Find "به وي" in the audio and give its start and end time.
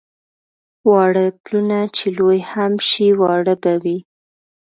3.61-3.97